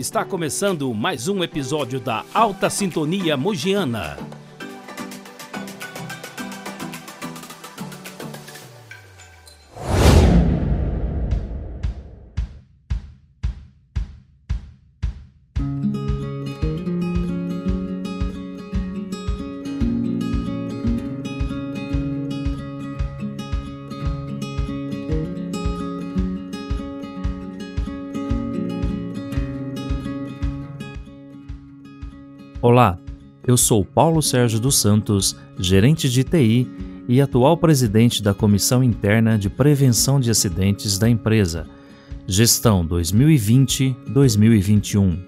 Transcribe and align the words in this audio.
Está 0.00 0.24
começando 0.24 0.94
mais 0.94 1.28
um 1.28 1.44
episódio 1.44 2.00
da 2.00 2.24
Alta 2.32 2.70
Sintonia 2.70 3.36
Mogiana. 3.36 4.16
Olá, 32.62 32.98
eu 33.46 33.56
sou 33.56 33.82
Paulo 33.82 34.20
Sérgio 34.20 34.60
dos 34.60 34.76
Santos, 34.76 35.34
gerente 35.58 36.10
de 36.10 36.22
TI 36.22 36.68
e 37.08 37.18
atual 37.18 37.56
presidente 37.56 38.22
da 38.22 38.34
Comissão 38.34 38.84
Interna 38.84 39.38
de 39.38 39.48
Prevenção 39.48 40.20
de 40.20 40.30
Acidentes 40.30 40.98
da 40.98 41.08
empresa, 41.08 41.66
Gestão 42.26 42.86
2020-2021. 42.86 45.18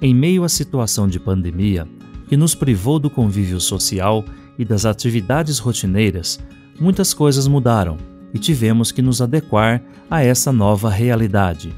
Em 0.00 0.14
meio 0.14 0.42
à 0.42 0.48
situação 0.48 1.06
de 1.06 1.20
pandemia, 1.20 1.86
que 2.30 2.36
nos 2.36 2.54
privou 2.54 2.98
do 2.98 3.10
convívio 3.10 3.60
social 3.60 4.24
e 4.58 4.64
das 4.64 4.86
atividades 4.86 5.58
rotineiras, 5.58 6.40
muitas 6.80 7.12
coisas 7.12 7.46
mudaram 7.46 7.98
e 8.32 8.38
tivemos 8.38 8.90
que 8.90 9.02
nos 9.02 9.20
adequar 9.20 9.82
a 10.10 10.24
essa 10.24 10.50
nova 10.50 10.88
realidade. 10.88 11.76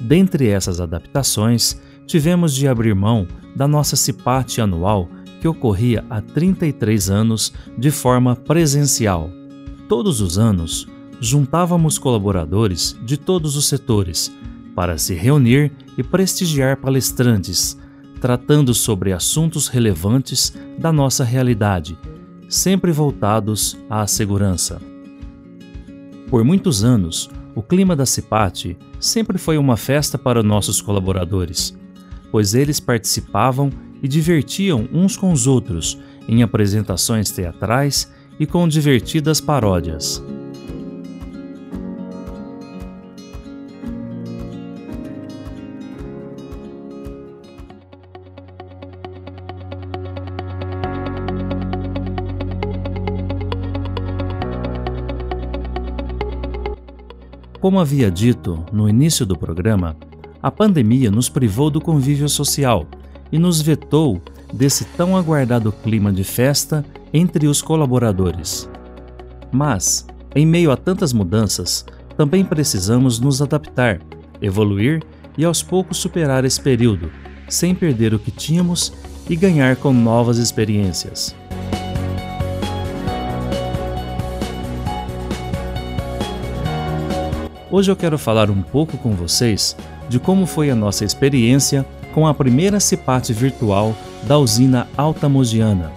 Dentre 0.00 0.46
essas 0.46 0.80
adaptações, 0.80 1.82
tivemos 2.06 2.54
de 2.54 2.68
abrir 2.68 2.94
mão 2.94 3.26
da 3.54 3.66
nossa 3.66 3.96
CIPAT 3.96 4.60
anual 4.60 5.08
que 5.40 5.48
ocorria 5.48 6.04
há 6.08 6.20
33 6.20 7.10
anos 7.10 7.52
de 7.76 7.90
forma 7.90 8.34
presencial. 8.34 9.30
Todos 9.88 10.20
os 10.20 10.38
anos, 10.38 10.88
juntávamos 11.20 11.98
colaboradores 11.98 12.96
de 13.04 13.16
todos 13.16 13.56
os 13.56 13.66
setores 13.66 14.34
para 14.74 14.98
se 14.98 15.14
reunir 15.14 15.70
e 15.96 16.02
prestigiar 16.02 16.78
palestrantes, 16.78 17.78
tratando 18.20 18.74
sobre 18.74 19.12
assuntos 19.12 19.68
relevantes 19.68 20.54
da 20.78 20.90
nossa 20.90 21.22
realidade, 21.22 21.96
sempre 22.48 22.90
voltados 22.90 23.76
à 23.88 24.06
segurança. 24.06 24.80
Por 26.28 26.42
muitos 26.42 26.82
anos, 26.82 27.30
o 27.54 27.62
clima 27.62 27.94
da 27.94 28.06
CIPAT 28.06 28.76
sempre 28.98 29.38
foi 29.38 29.58
uma 29.58 29.76
festa 29.76 30.18
para 30.18 30.42
nossos 30.42 30.80
colaboradores 30.80 31.76
pois 32.34 32.52
eles 32.52 32.80
participavam 32.80 33.70
e 34.02 34.08
divertiam 34.08 34.88
uns 34.92 35.16
com 35.16 35.30
os 35.30 35.46
outros 35.46 35.96
em 36.26 36.42
apresentações 36.42 37.30
teatrais 37.30 38.12
e 38.40 38.44
com 38.44 38.66
divertidas 38.66 39.40
paródias. 39.40 40.20
Como 57.60 57.78
havia 57.78 58.10
dito 58.10 58.66
no 58.72 58.88
início 58.88 59.24
do 59.24 59.38
programa, 59.38 59.96
a 60.44 60.50
pandemia 60.50 61.10
nos 61.10 61.30
privou 61.30 61.70
do 61.70 61.80
convívio 61.80 62.28
social 62.28 62.86
e 63.32 63.38
nos 63.38 63.62
vetou 63.62 64.20
desse 64.52 64.84
tão 64.84 65.16
aguardado 65.16 65.72
clima 65.72 66.12
de 66.12 66.22
festa 66.22 66.84
entre 67.14 67.46
os 67.46 67.62
colaboradores. 67.62 68.68
Mas, 69.50 70.06
em 70.36 70.44
meio 70.44 70.70
a 70.70 70.76
tantas 70.76 71.14
mudanças, 71.14 71.86
também 72.14 72.44
precisamos 72.44 73.18
nos 73.18 73.40
adaptar, 73.40 74.02
evoluir 74.42 75.02
e 75.38 75.46
aos 75.46 75.62
poucos 75.62 75.96
superar 75.96 76.44
esse 76.44 76.60
período, 76.60 77.10
sem 77.48 77.74
perder 77.74 78.12
o 78.12 78.18
que 78.18 78.30
tínhamos 78.30 78.92
e 79.30 79.34
ganhar 79.34 79.76
com 79.76 79.94
novas 79.94 80.36
experiências. 80.36 81.34
Hoje 87.70 87.90
eu 87.90 87.96
quero 87.96 88.18
falar 88.18 88.50
um 88.50 88.60
pouco 88.60 88.98
com 88.98 89.14
vocês 89.14 89.74
de 90.08 90.18
como 90.18 90.46
foi 90.46 90.70
a 90.70 90.74
nossa 90.74 91.04
experiência 91.04 91.84
com 92.12 92.26
a 92.26 92.34
primeira 92.34 92.78
CIPAT 92.78 93.32
virtual 93.32 93.94
da 94.22 94.38
usina 94.38 94.86
Alta 94.96 95.28
Mogiana. 95.28 95.90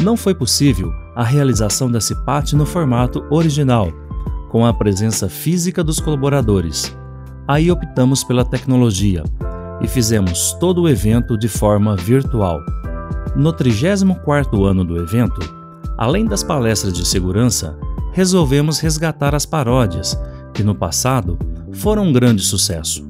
Não 0.00 0.18
foi 0.18 0.34
possível 0.34 0.92
a 1.16 1.24
realização 1.24 1.90
da 1.90 1.98
CIPAT 1.98 2.54
no 2.54 2.66
formato 2.66 3.24
original, 3.30 3.90
com 4.50 4.66
a 4.66 4.72
presença 4.72 5.30
física 5.30 5.82
dos 5.82 5.98
colaboradores. 5.98 6.94
Aí 7.48 7.70
optamos 7.70 8.22
pela 8.22 8.44
tecnologia, 8.44 9.24
e 9.84 9.86
fizemos 9.86 10.54
todo 10.54 10.82
o 10.82 10.88
evento 10.88 11.36
de 11.36 11.46
forma 11.46 11.94
virtual. 11.94 12.58
No 13.36 13.52
34º 13.52 14.64
ano 14.64 14.82
do 14.82 14.96
evento, 14.96 15.40
além 15.98 16.24
das 16.24 16.42
palestras 16.42 16.94
de 16.94 17.06
segurança, 17.06 17.76
resolvemos 18.10 18.78
resgatar 18.80 19.34
as 19.34 19.44
paródias, 19.44 20.18
que 20.54 20.62
no 20.62 20.74
passado 20.74 21.38
foram 21.70 22.04
um 22.04 22.12
grande 22.12 22.42
sucesso. 22.42 23.06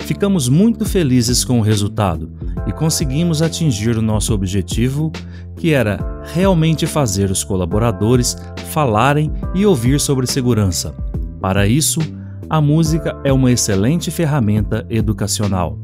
Ficamos 0.00 0.48
muito 0.48 0.84
felizes 0.84 1.44
com 1.44 1.60
o 1.60 1.62
resultado 1.62 2.32
e 2.66 2.72
conseguimos 2.72 3.40
atingir 3.40 3.96
o 3.96 4.02
nosso 4.02 4.34
objetivo, 4.34 5.12
que 5.54 5.72
era 5.72 6.22
realmente 6.34 6.84
fazer 6.84 7.30
os 7.30 7.44
colaboradores 7.44 8.36
falarem 8.70 9.32
e 9.54 9.64
ouvir 9.64 10.00
sobre 10.00 10.26
segurança. 10.26 10.92
Para 11.40 11.68
isso, 11.68 12.00
a 12.48 12.60
música 12.60 13.20
é 13.24 13.32
uma 13.32 13.50
excelente 13.50 14.10
ferramenta 14.10 14.86
educacional. 14.88 15.78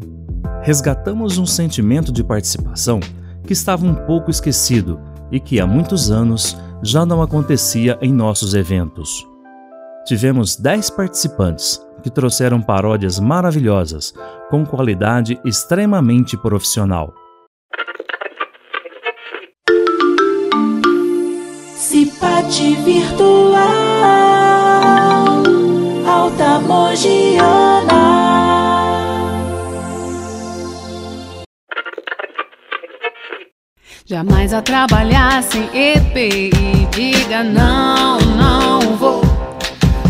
Resgatamos 0.62 1.38
um 1.38 1.46
sentimento 1.46 2.12
de 2.12 2.22
participação 2.22 3.00
que 3.44 3.52
estava 3.52 3.84
um 3.84 3.94
pouco 3.94 4.30
esquecido 4.30 5.00
e 5.30 5.40
que 5.40 5.58
há 5.60 5.66
muitos 5.66 6.10
anos 6.10 6.56
já 6.82 7.04
não 7.04 7.20
acontecia 7.20 7.98
em 8.00 8.12
nossos 8.12 8.54
eventos. 8.54 9.26
Tivemos 10.06 10.56
10 10.56 10.90
participantes 10.90 11.80
que 12.02 12.10
trouxeram 12.10 12.60
paródias 12.60 13.18
maravilhosas, 13.18 14.12
com 14.50 14.64
qualidade 14.64 15.40
extremamente 15.44 16.36
profissional. 16.36 17.12
Cipate 21.76 22.76
virtual 22.76 24.31
Alta 26.32 26.60
Mogiana. 26.60 28.22
Jamais 34.06 34.54
a 34.54 34.62
trabalhar 34.62 35.42
sem 35.42 35.68
EPI. 35.74 36.50
Diga 36.90 37.42
não, 37.42 38.18
não 38.18 38.96
vou. 38.96 39.22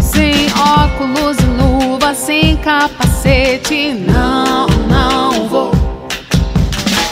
Sem 0.01 0.47
óculos 0.55 1.37
e 1.39 1.47
luva, 1.47 2.15
sem 2.15 2.57
capacete. 2.59 3.93
Não, 3.93 4.67
não 4.89 5.49
vou. 5.49 5.73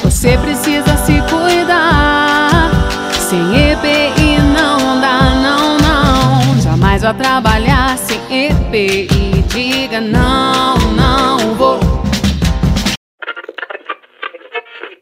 Você 0.05 0.39
precisa 0.39 0.97
se 0.99 1.21
cuidar. 1.29 2.71
Sem 3.13 3.73
EPI 3.73 3.80
Jamais 7.01 7.05
a 7.05 7.15
trabalhar 7.15 7.99
sem 7.99 8.21
EPI. 8.31 9.45
Diga 9.49 10.01
não, 10.01 10.77
não 10.95 11.55
vou. 11.55 11.81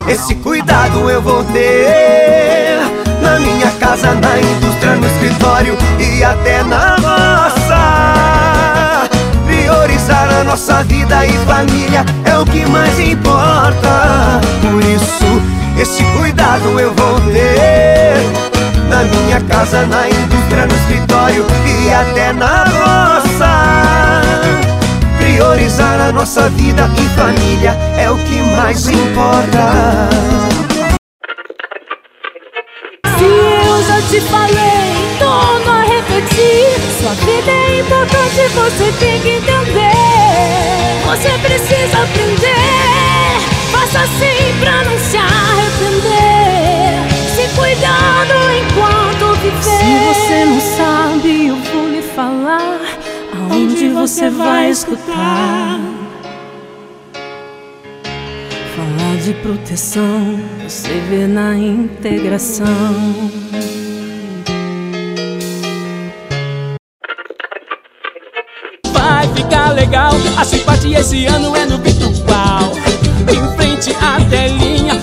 Esse 0.07 0.35
cuidado 0.37 1.11
eu 1.11 1.21
vou 1.21 1.43
ter 1.45 2.79
na 3.21 3.41
minha 3.41 3.71
casa, 3.73 4.15
na 4.15 4.39
indústria, 4.39 4.95
no 4.95 5.07
escritório 5.07 5.77
e 5.99 6.23
até 6.23 6.63
na 6.63 6.97
nossa. 6.99 7.79
Priorizar 9.47 10.29
a 10.41 10.45
nossa 10.45 10.85
vida 10.85 11.27
e 11.27 11.33
família 11.47 12.05
é 12.25 12.39
o 12.39 12.45
que 12.45 12.65
mais 12.67 12.99
importa. 13.01 14.41
Por 14.63 14.83
isso, 14.85 15.43
esse 15.81 16.05
cuidado 16.17 16.79
eu 16.79 16.95
vou 16.95 17.21
ter 17.33 18.23
na 18.89 19.03
minha 19.03 19.41
casa, 19.43 19.85
na 19.87 20.09
indústria, 20.09 20.67
no 20.67 20.75
escritório 20.75 20.98
e 21.31 21.93
até 21.93 22.33
na 22.33 22.65
roça. 22.65 24.23
Priorizar 25.19 26.01
a 26.01 26.13
nossa 26.13 26.49
vida 26.51 26.89
e 26.97 27.09
família 27.19 27.77
é 27.97 28.11
o 28.11 28.17
que 28.19 28.41
mais 28.57 28.89
importa. 28.89 30.09
Se 33.19 33.25
eu 33.25 33.83
já 33.85 34.01
te 34.09 34.21
falei, 34.23 35.19
não 35.21 35.73
a 35.73 35.83
repetir. 35.83 36.79
Sua 37.01 37.13
vida 37.15 37.51
é 37.51 37.81
importante, 37.81 38.49
você 38.55 38.93
tem 38.99 39.21
que 39.21 39.29
entender. 39.31 39.99
Você 41.07 41.31
precisa 41.39 42.03
aprender, 42.03 43.41
faça 43.73 44.01
assim 44.01 44.19
sem 44.19 44.61
pronunciar. 44.61 45.38
Se 49.61 49.99
você 50.07 50.45
não 50.45 50.61
sabe, 50.61 51.47
eu 51.49 51.57
vou 51.57 51.89
lhe 51.89 52.03
falar. 52.03 52.81
Aonde 53.35 53.89
você 53.89 54.31
vai 54.31 54.71
escutar? 54.71 55.81
Falar 58.77 59.17
de 59.25 59.35
proteção, 59.35 60.41
você 60.67 61.01
vê 61.09 61.27
na 61.27 61.57
integração. 61.57 62.65
Vai 68.93 69.27
ficar 69.35 69.73
legal, 69.73 70.13
a 70.39 70.45
simpatia 70.45 71.01
esse 71.01 71.27
ano 71.27 71.57
é 71.57 71.65
no 71.65 71.79
virtual. 71.79 72.73
Em 73.29 73.57
frente 73.57 73.97
à 74.01 74.21
telinha, 74.31 74.95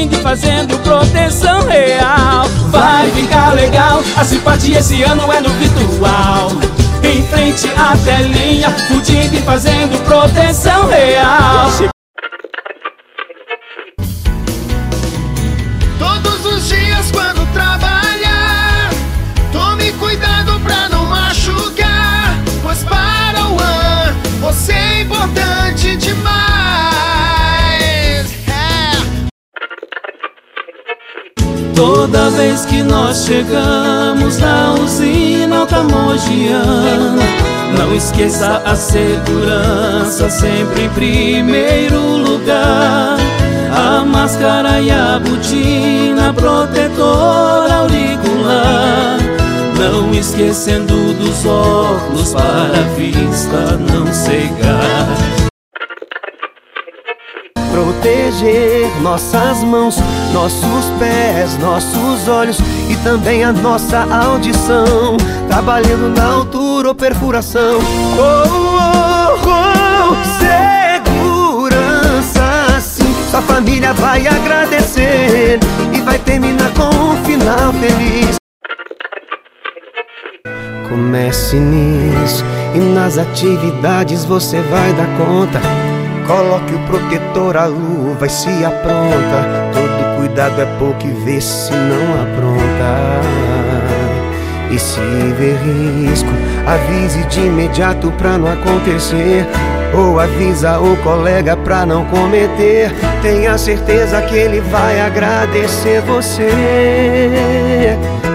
curtindo 0.00 0.16
e 0.16 0.22
fazendo 0.22 0.78
proteção 0.78 1.66
real. 1.66 2.46
Vai 2.68 3.10
ficar 3.10 3.54
legal, 3.54 4.02
a 4.16 4.24
simpatia 4.24 4.78
esse 4.78 5.02
ano 5.02 5.30
é 5.32 5.40
no 5.40 5.50
virtual. 5.50 6.50
Em 7.02 7.22
frente 7.26 7.68
à 7.76 7.96
telinha, 7.96 8.70
e 8.70 9.42
fazendo 9.42 10.02
proteção 10.04 10.86
real. 10.88 11.39
Toda 31.80 32.28
vez 32.28 32.66
que 32.66 32.82
nós 32.82 33.24
chegamos 33.24 34.36
na 34.36 34.74
usina 34.74 35.60
altamogiana 35.60 37.22
Não 37.78 37.94
esqueça 37.94 38.60
a 38.66 38.76
segurança 38.76 40.28
sempre 40.28 40.84
em 40.84 40.90
primeiro 40.90 41.98
lugar. 41.98 43.16
A 43.74 44.04
máscara 44.04 44.78
e 44.82 44.90
a 44.90 45.18
botina 45.20 46.34
protetora 46.34 47.72
auricular. 47.76 49.16
Não 49.78 50.12
esquecendo 50.12 51.14
dos 51.14 51.46
óculos 51.46 52.34
para 52.34 52.78
a 52.78 52.94
vista 52.94 53.78
não 53.90 54.12
cegar 54.12 55.29
Proteger 57.82 58.90
nossas 59.00 59.64
mãos, 59.64 59.96
nossos 60.34 60.84
pés, 60.98 61.56
nossos 61.56 62.28
olhos 62.28 62.58
e 62.90 62.96
também 62.96 63.42
a 63.42 63.54
nossa 63.54 64.06
audição. 64.22 65.16
Trabalhando 65.48 66.14
na 66.14 66.26
altura 66.34 66.88
ou 66.88 66.94
perfuração. 66.94 67.78
Oh, 68.18 68.44
oh, 68.76 70.10
oh, 70.10 70.14
segurança, 71.08 72.78
sim. 72.82 73.14
Sua 73.30 73.40
família 73.40 73.94
vai 73.94 74.26
agradecer 74.26 75.58
e 75.90 76.00
vai 76.02 76.18
terminar 76.18 76.70
com 76.74 76.82
um 76.82 77.16
final 77.24 77.72
feliz. 77.72 78.36
Comece 80.86 81.56
nisso 81.56 82.44
e 82.74 82.78
nas 82.78 83.16
atividades 83.16 84.26
você 84.26 84.60
vai 84.60 84.92
dar 84.92 85.06
conta. 85.16 85.89
Coloque 86.30 86.72
o 86.76 86.78
protetor, 86.86 87.56
a 87.56 87.66
luva 87.66 88.24
e 88.24 88.30
se 88.30 88.64
apronta. 88.64 89.68
Todo 89.72 90.16
cuidado 90.16 90.62
é 90.62 90.66
pouco 90.78 91.04
e 91.04 91.10
vê 91.24 91.40
se 91.40 91.72
não 91.72 92.22
apronta. 92.22 93.20
E 94.70 94.78
se 94.78 95.00
ver 95.00 95.56
risco, 95.56 96.30
avise 96.64 97.24
de 97.24 97.40
imediato 97.40 98.12
pra 98.12 98.38
não 98.38 98.46
acontecer. 98.46 99.44
Ou 99.92 100.20
avisa 100.20 100.78
o 100.78 100.96
colega 100.98 101.56
pra 101.56 101.84
não 101.84 102.04
cometer. 102.06 102.92
Tenha 103.22 103.58
certeza 103.58 104.22
que 104.22 104.36
ele 104.36 104.60
vai 104.60 105.00
agradecer 105.00 106.00
você. 106.02 106.50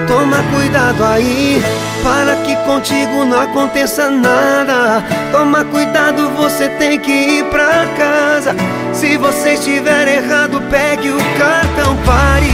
Toma 0.08 0.38
cuidado 0.54 1.04
aí, 1.04 1.62
para 2.04 2.36
que 2.38 2.56
contigo 2.58 3.26
não 3.26 3.42
aconteça 3.42 4.10
nada. 4.10 5.04
Toma 5.32 5.64
cuidado, 5.66 6.30
você 6.32 6.70
tem 6.70 7.00
que 7.00 7.12
ir 7.12 7.46
pra 7.46 7.88
casa. 7.98 8.56
Se 8.94 9.18
você 9.18 9.54
estiver 9.54 10.08
errado, 10.08 10.62
pegue 10.70 11.10
o 11.10 11.18
cartão, 11.38 11.96
pare. 12.06 12.52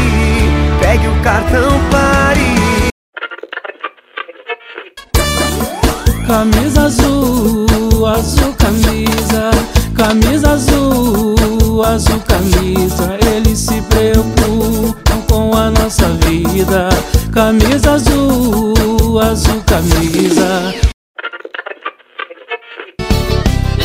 Pegue 0.80 1.07
o 1.07 1.24
cartão, 1.24 1.80
pare. 1.92 2.51
Camisa 6.25 6.83
azul, 6.83 7.65
azul 8.06 8.53
camisa, 8.53 9.51
camisa 9.95 10.51
azul, 10.51 11.83
azul 11.86 12.19
camisa. 12.27 13.18
Eles 13.36 13.59
se 13.59 13.81
preocupam 13.81 15.21
com 15.30 15.56
a 15.56 15.69
nossa 15.69 16.07
vida. 16.25 16.89
Camisa 17.31 17.94
azul, 17.94 19.19
azul 19.19 19.62
camisa. 19.65 20.74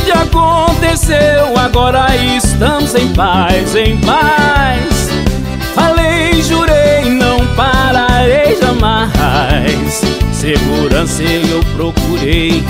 Já 0.05 0.21
aconteceu, 0.21 1.57
agora 1.57 2.15
estamos 2.15 2.95
em 2.95 3.13
paz, 3.13 3.75
em 3.75 3.97
paz. 4.01 5.09
Falei, 5.75 6.41
jurei, 6.41 7.09
não 7.09 7.45
pararei 7.55 8.57
jamais. 8.59 10.01
Segurança 10.31 11.23
eu 11.23 11.59
procurei 11.75 12.63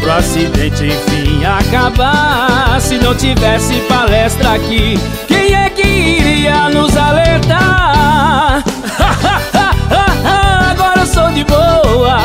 pro 0.00 0.12
acidente 0.12 0.86
enfim 0.86 1.44
acabar. 1.44 2.80
Se 2.80 2.96
não 2.98 3.14
tivesse 3.14 3.74
palestra 3.88 4.54
aqui, 4.54 4.94
quem 5.26 5.54
é 5.54 5.68
que 5.70 5.86
iria 5.86 6.68
nos 6.70 6.96
alertar? 6.96 8.62
Agora 10.70 11.00
eu 11.00 11.06
sou 11.06 11.30
de 11.30 11.44
boa, 11.44 12.18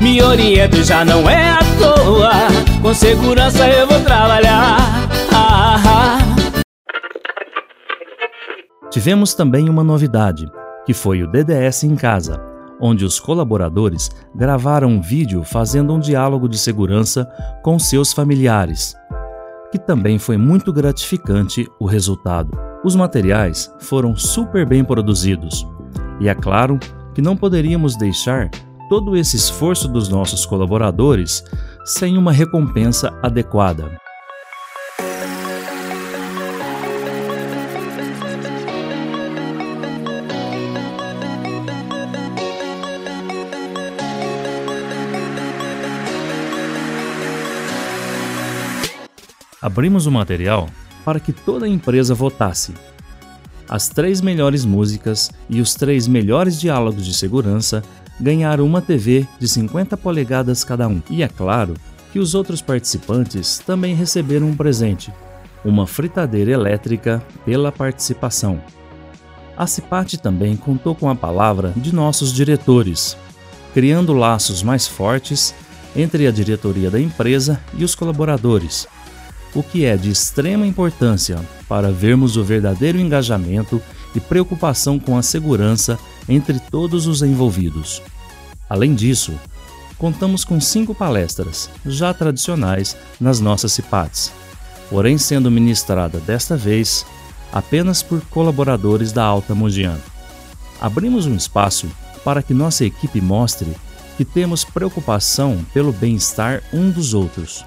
me 0.00 0.22
oriento 0.22 0.82
já 0.82 1.04
não 1.04 1.28
é 1.28 1.50
à 1.50 1.58
toa. 1.78 2.32
Com 2.82 2.94
segurança 2.94 3.68
eu 3.68 3.86
vou 3.86 4.00
trabalhar. 4.00 4.78
Tivemos 8.90 9.34
também 9.34 9.68
uma 9.68 9.84
novidade, 9.84 10.50
que 10.86 10.94
foi 10.94 11.22
o 11.22 11.30
DDS 11.30 11.84
em 11.84 11.94
Casa, 11.94 12.40
onde 12.80 13.04
os 13.04 13.18
colaboradores 13.18 14.10
gravaram 14.34 14.88
um 14.88 15.00
vídeo 15.00 15.44
fazendo 15.44 15.92
um 15.92 15.98
diálogo 15.98 16.48
de 16.48 16.58
segurança 16.58 17.28
com 17.62 17.78
seus 17.78 18.12
familiares, 18.12 18.94
que 19.70 19.78
também 19.78 20.18
foi 20.18 20.36
muito 20.36 20.72
gratificante 20.72 21.68
o 21.78 21.86
resultado. 21.86 22.50
Os 22.84 22.94
materiais 22.94 23.72
foram 23.80 24.16
super 24.16 24.66
bem 24.66 24.84
produzidos, 24.84 25.66
e 26.20 26.28
é 26.28 26.34
claro 26.34 26.78
que 27.14 27.22
não 27.22 27.36
poderíamos 27.36 27.96
deixar 27.96 28.50
todo 28.88 29.16
esse 29.16 29.36
esforço 29.36 29.88
dos 29.88 30.08
nossos 30.08 30.46
colaboradores 30.46 31.44
sem 31.84 32.16
uma 32.16 32.32
recompensa 32.32 33.18
adequada. 33.22 33.98
Abrimos 49.68 50.06
o 50.06 50.10
material 50.10 50.66
para 51.04 51.20
que 51.20 51.30
toda 51.30 51.66
a 51.66 51.68
empresa 51.68 52.14
votasse. 52.14 52.72
As 53.68 53.86
três 53.86 54.22
melhores 54.22 54.64
músicas 54.64 55.30
e 55.46 55.60
os 55.60 55.74
três 55.74 56.08
melhores 56.08 56.58
diálogos 56.58 57.04
de 57.04 57.12
segurança 57.12 57.82
ganharam 58.18 58.64
uma 58.64 58.80
TV 58.80 59.28
de 59.38 59.46
50 59.46 59.94
polegadas 59.98 60.64
cada 60.64 60.88
um. 60.88 61.02
E 61.10 61.22
é 61.22 61.28
claro 61.28 61.74
que 62.10 62.18
os 62.18 62.34
outros 62.34 62.62
participantes 62.62 63.58
também 63.58 63.94
receberam 63.94 64.46
um 64.46 64.56
presente, 64.56 65.12
uma 65.62 65.86
fritadeira 65.86 66.50
elétrica 66.50 67.22
pela 67.44 67.70
participação. 67.70 68.62
A 69.54 69.66
Cipate 69.66 70.16
também 70.16 70.56
contou 70.56 70.94
com 70.94 71.10
a 71.10 71.14
palavra 71.14 71.74
de 71.76 71.94
nossos 71.94 72.32
diretores, 72.32 73.18
criando 73.74 74.14
laços 74.14 74.62
mais 74.62 74.86
fortes 74.88 75.54
entre 75.94 76.26
a 76.26 76.30
diretoria 76.30 76.90
da 76.90 76.98
empresa 76.98 77.60
e 77.74 77.84
os 77.84 77.94
colaboradores, 77.94 78.88
o 79.54 79.62
que 79.62 79.84
é 79.84 79.96
de 79.96 80.10
extrema 80.10 80.66
importância 80.66 81.38
para 81.68 81.90
vermos 81.90 82.36
o 82.36 82.44
verdadeiro 82.44 82.98
engajamento 82.98 83.80
e 84.14 84.20
preocupação 84.20 84.98
com 84.98 85.16
a 85.16 85.22
segurança 85.22 85.98
entre 86.28 86.58
todos 86.58 87.06
os 87.06 87.22
envolvidos. 87.22 88.02
Além 88.68 88.94
disso, 88.94 89.32
contamos 89.96 90.44
com 90.44 90.60
cinco 90.60 90.94
palestras, 90.94 91.70
já 91.84 92.12
tradicionais 92.12 92.96
nas 93.20 93.40
nossas 93.40 93.72
CIPATs, 93.72 94.32
porém 94.90 95.18
sendo 95.18 95.50
ministrada 95.50 96.18
desta 96.18 96.56
vez 96.56 97.04
apenas 97.52 98.02
por 98.02 98.20
colaboradores 98.26 99.12
da 99.12 99.24
Alta 99.24 99.54
Mogiana. 99.54 100.00
Abrimos 100.80 101.26
um 101.26 101.34
espaço 101.34 101.88
para 102.24 102.42
que 102.42 102.54
nossa 102.54 102.84
equipe 102.84 103.20
mostre 103.20 103.74
que 104.16 104.24
temos 104.24 104.64
preocupação 104.64 105.64
pelo 105.72 105.92
bem-estar 105.92 106.62
um 106.72 106.90
dos 106.90 107.14
outros 107.14 107.64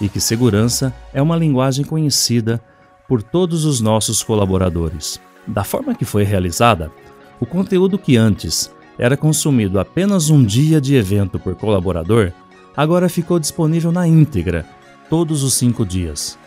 e 0.00 0.08
que 0.08 0.20
segurança 0.20 0.94
é 1.12 1.20
uma 1.20 1.36
linguagem 1.36 1.84
conhecida 1.84 2.60
por 3.08 3.22
todos 3.22 3.64
os 3.64 3.80
nossos 3.80 4.22
colaboradores. 4.22 5.20
Da 5.46 5.64
forma 5.64 5.94
que 5.94 6.04
foi 6.04 6.24
realizada, 6.24 6.90
o 7.40 7.46
conteúdo 7.46 7.98
que 7.98 8.16
antes 8.16 8.70
era 8.98 9.16
consumido 9.16 9.78
apenas 9.78 10.30
um 10.30 10.44
dia 10.44 10.80
de 10.80 10.96
evento 10.96 11.38
por 11.38 11.54
colaborador, 11.54 12.32
agora 12.76 13.08
ficou 13.08 13.38
disponível 13.38 13.92
na 13.92 14.08
íntegra, 14.08 14.66
todos 15.08 15.42
os 15.42 15.54
cinco 15.54 15.84
dias, 15.84 16.38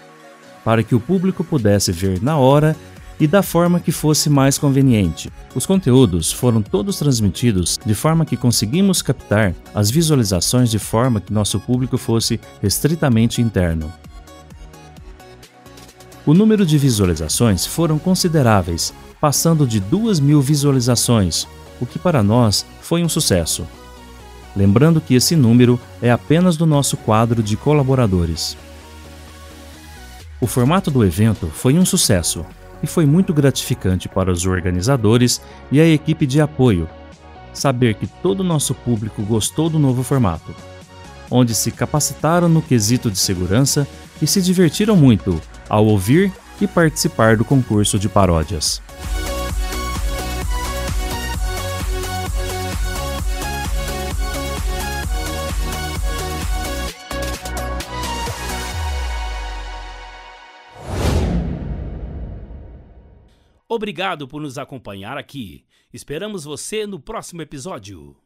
para 0.66 0.84
que 0.84 0.96
o 0.96 1.00
público 1.00 1.44
pudesse 1.44 1.92
ver 1.92 2.22
na 2.22 2.38
hora 2.38 2.76
e 3.20 3.28
da 3.28 3.44
forma 3.44 3.80
que 3.80 3.92
fosse 3.92 4.30
mais 4.30 4.58
conveniente. 4.58 5.30
Os 5.54 5.66
conteúdos 5.66 6.32
foram 6.32 6.62
todos 6.62 6.98
transmitidos 6.98 7.78
de 7.86 7.94
forma 7.94 8.26
que 8.26 8.38
conseguimos 8.38 9.02
captar 9.02 9.54
as 9.76 9.92
visualizações 9.92 10.72
de 10.72 10.80
forma 10.80 11.20
que 11.20 11.34
nosso 11.34 11.60
público 11.60 11.98
fosse 11.98 12.40
estritamente 12.64 13.42
interno. 13.42 13.92
O 16.26 16.34
número 16.34 16.66
de 16.66 16.78
visualizações 16.78 17.66
foram 17.66 17.98
consideráveis, 17.98 18.94
passando 19.20 19.66
de 19.66 19.80
2 19.80 20.20
mil 20.20 20.42
visualizações, 20.42 21.48
o 21.82 21.86
que 21.86 21.98
para 21.98 22.22
nós 22.22 22.66
foi 22.82 23.04
um 23.04 23.10
sucesso. 23.10 23.68
Lembrando 24.56 25.02
que 25.02 25.16
esse 25.16 25.36
número 25.36 25.80
é 26.02 26.12
apenas 26.12 26.56
do 26.58 26.66
nosso 26.66 26.98
quadro 26.98 27.42
de 27.42 27.58
colaboradores. 27.58 28.58
O 30.42 30.48
formato 30.48 30.90
do 30.90 31.04
evento 31.04 31.48
foi 31.48 31.78
um 31.78 31.86
sucesso, 31.86 32.46
e 32.82 32.88
foi 32.88 33.06
muito 33.06 33.34
gratificante 33.34 34.08
para 34.08 34.32
os 34.32 34.46
organizadores 34.46 35.42
e 35.72 35.80
a 35.80 35.88
equipe 35.88 36.26
de 36.26 36.42
apoio 36.42 36.88
saber 37.54 37.96
que 37.96 38.08
todo 38.08 38.42
o 38.42 38.44
nosso 38.44 38.74
público 38.74 39.22
gostou 39.24 39.70
do 39.70 39.80
novo 39.80 40.04
formato, 40.04 40.56
onde 41.30 41.54
se 41.54 41.72
capacitaram 41.72 42.48
no 42.48 42.62
quesito 42.62 43.12
de 43.12 43.18
segurança 43.18 43.88
e 44.22 44.28
se 44.28 44.42
divertiram 44.42 44.96
muito 44.96 45.42
ao 45.68 45.86
ouvir 45.86 46.32
e 46.62 46.68
participar 46.68 47.38
do 47.38 47.46
concurso 47.46 47.98
de 47.98 48.10
paródias. 48.10 48.82
Obrigado 63.72 64.28
por 64.28 64.42
nos 64.42 64.58
acompanhar 64.58 65.16
aqui. 65.16 65.64
Esperamos 65.94 66.44
você 66.44 66.88
no 66.88 67.00
próximo 67.00 67.44
episódio. 67.44 68.18